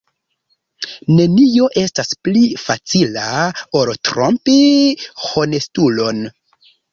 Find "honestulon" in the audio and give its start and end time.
5.27-6.25